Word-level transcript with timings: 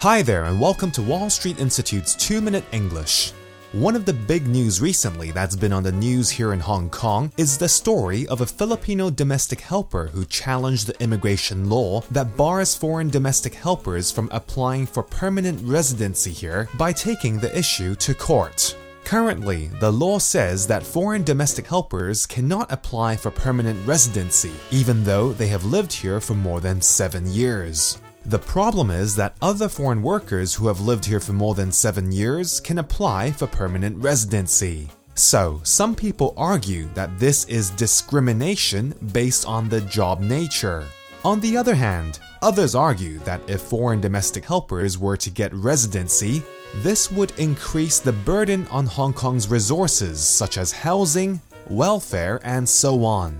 Hi 0.00 0.22
there, 0.22 0.44
and 0.44 0.60
welcome 0.60 0.92
to 0.92 1.02
Wall 1.02 1.28
Street 1.28 1.58
Institute's 1.58 2.14
2 2.14 2.40
Minute 2.40 2.62
English. 2.70 3.32
One 3.72 3.96
of 3.96 4.04
the 4.04 4.12
big 4.12 4.46
news 4.46 4.80
recently 4.80 5.32
that's 5.32 5.56
been 5.56 5.72
on 5.72 5.82
the 5.82 5.90
news 5.90 6.30
here 6.30 6.52
in 6.52 6.60
Hong 6.60 6.88
Kong 6.88 7.32
is 7.36 7.58
the 7.58 7.68
story 7.68 8.24
of 8.28 8.40
a 8.40 8.46
Filipino 8.46 9.10
domestic 9.10 9.60
helper 9.60 10.06
who 10.06 10.24
challenged 10.24 10.86
the 10.86 11.02
immigration 11.02 11.68
law 11.68 12.02
that 12.12 12.36
bars 12.36 12.76
foreign 12.76 13.10
domestic 13.10 13.54
helpers 13.54 14.12
from 14.12 14.28
applying 14.30 14.86
for 14.86 15.02
permanent 15.02 15.60
residency 15.64 16.30
here 16.30 16.68
by 16.78 16.92
taking 16.92 17.40
the 17.40 17.58
issue 17.58 17.96
to 17.96 18.14
court. 18.14 18.76
Currently, 19.02 19.66
the 19.80 19.90
law 19.90 20.20
says 20.20 20.64
that 20.68 20.84
foreign 20.84 21.24
domestic 21.24 21.66
helpers 21.66 22.24
cannot 22.24 22.70
apply 22.70 23.16
for 23.16 23.32
permanent 23.32 23.84
residency, 23.84 24.52
even 24.70 25.02
though 25.02 25.32
they 25.32 25.48
have 25.48 25.64
lived 25.64 25.92
here 25.92 26.20
for 26.20 26.34
more 26.34 26.60
than 26.60 26.80
seven 26.80 27.26
years. 27.26 27.98
The 28.28 28.38
problem 28.38 28.90
is 28.90 29.16
that 29.16 29.36
other 29.40 29.70
foreign 29.70 30.02
workers 30.02 30.52
who 30.52 30.66
have 30.66 30.82
lived 30.82 31.06
here 31.06 31.18
for 31.18 31.32
more 31.32 31.54
than 31.54 31.72
seven 31.72 32.12
years 32.12 32.60
can 32.60 32.76
apply 32.76 33.30
for 33.30 33.46
permanent 33.46 33.96
residency. 33.96 34.90
So, 35.14 35.62
some 35.64 35.94
people 35.94 36.34
argue 36.36 36.90
that 36.92 37.18
this 37.18 37.46
is 37.46 37.70
discrimination 37.70 38.94
based 39.12 39.46
on 39.46 39.70
the 39.70 39.80
job 39.80 40.20
nature. 40.20 40.84
On 41.24 41.40
the 41.40 41.56
other 41.56 41.74
hand, 41.74 42.20
others 42.42 42.74
argue 42.74 43.18
that 43.20 43.40
if 43.48 43.62
foreign 43.62 44.02
domestic 44.02 44.44
helpers 44.44 44.98
were 44.98 45.16
to 45.16 45.30
get 45.30 45.54
residency, 45.54 46.42
this 46.82 47.10
would 47.10 47.32
increase 47.38 47.98
the 47.98 48.12
burden 48.12 48.66
on 48.66 48.84
Hong 48.84 49.14
Kong's 49.14 49.48
resources 49.48 50.20
such 50.20 50.58
as 50.58 50.70
housing, 50.70 51.40
welfare, 51.70 52.40
and 52.44 52.68
so 52.68 53.06
on. 53.06 53.38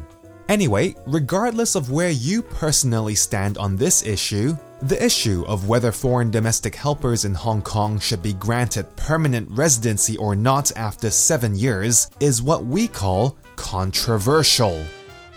Anyway, 0.49 0.95
regardless 1.07 1.75
of 1.75 1.91
where 1.91 2.09
you 2.09 2.41
personally 2.41 3.15
stand 3.15 3.59
on 3.59 3.77
this 3.77 4.03
issue, 4.07 4.57
the 4.83 5.05
issue 5.05 5.45
of 5.49 5.69
whether 5.69 5.91
foreign 5.91 6.31
domestic 6.31 6.75
helpers 6.75 7.25
in 7.25 7.35
Hong 7.35 7.63
Kong 7.63 7.99
should 7.99 8.23
be 8.23 8.33
granted 8.35 8.95
permanent 8.95 9.49
residency 9.51 10.17
or 10.17 10.37
not 10.37 10.71
after 10.77 11.11
seven 11.11 11.57
years 11.57 12.09
is 12.21 12.43
what 12.43 12.65
we 12.65 12.87
call 12.87 13.37
controversial. 13.57 14.85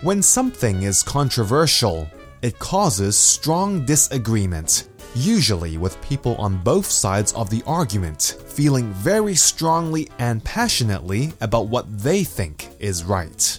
When 0.02 0.22
something 0.22 0.84
is 0.84 1.02
controversial, 1.02 2.08
it 2.42 2.58
causes 2.60 3.16
strong 3.16 3.84
disagreement, 3.84 4.88
usually 5.14 5.76
with 5.76 6.00
people 6.02 6.36
on 6.36 6.62
both 6.62 6.86
sides 6.86 7.32
of 7.32 7.50
the 7.50 7.64
argument 7.66 8.36
feeling 8.46 8.92
very 8.92 9.34
strongly 9.34 10.08
and 10.20 10.44
passionately 10.44 11.32
about 11.40 11.66
what 11.66 11.98
they 11.98 12.22
think 12.22 12.68
is 12.78 13.02
right. 13.02 13.58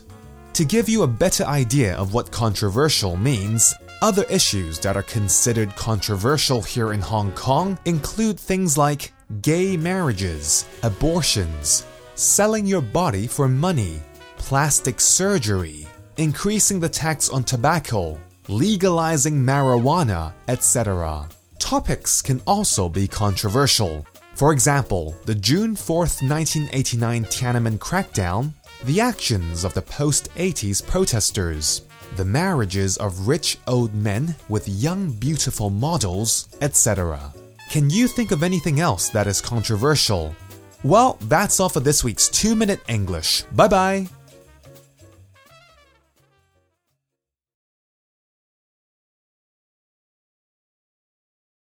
To 0.53 0.64
give 0.64 0.88
you 0.88 1.03
a 1.03 1.08
better 1.08 1.44
idea 1.44 1.95
of 1.95 2.14
what 2.14 2.31
controversial 2.31 3.18
means, 3.18 3.73
other 4.04 4.26
issues 4.30 4.80
that 4.80 4.98
are 4.98 5.04
considered 5.04 5.73
controversial 5.78 6.62
here 6.62 6.92
in 6.92 7.00
Hong 7.00 7.32
Kong 7.32 7.80
include 7.86 8.38
things 8.38 8.78
like 8.78 9.14
gay 9.42 9.78
marriages, 9.78 10.66
abortions, 10.84 11.86
selling 12.16 12.66
your 12.66 12.81
body 12.81 13.28
for 13.28 13.48
money, 13.48 14.02
plastic 14.36 15.00
surgery, 15.00 15.88
increasing 16.18 16.81
the 16.81 16.90
tax 16.90 17.30
on 17.30 17.46
tobacco, 17.46 18.20
legalizing 18.50 19.36
marijuana, 19.36 20.34
etc. 20.50 21.26
Topics 21.58 22.22
can 22.22 22.42
also 22.46 22.90
be 22.90 23.08
controversial. 23.08 24.06
For 24.36 24.52
example, 24.52 25.16
the 25.24 25.36
June 25.36 25.78
4, 25.78 26.00
1989 26.00 27.24
Tiananmen 27.26 27.78
crackdown, 27.78 28.52
the 28.84 29.00
actions 29.00 29.64
of 29.64 29.74
the 29.74 29.81
post 29.81 30.28
80s 30.36 30.86
protesters, 30.86 31.84
the 32.17 32.25
marriages 32.25 32.97
of 32.97 33.28
rich 33.28 33.58
old 33.67 33.94
men 33.94 34.36
with 34.50 34.67
young 34.67 35.11
beautiful 35.11 35.69
models, 35.69 36.50
etc. 36.61 37.33
Can 37.69 37.89
you 37.89 38.08
think 38.08 38.31
of 38.31 38.44
anything 38.44 38.80
else 38.80 39.09
that 39.09 39.28
is 39.28 39.42
controversial? 39.42 40.36
Well, 40.84 41.17
that's 41.22 41.59
all 41.59 41.69
for 41.69 41.80
this 41.80 42.03
week's 42.03 42.28
2 42.30 42.56
Minute 42.56 42.81
English. 42.88 43.44
Bye 43.53 43.67
bye! 43.67 44.08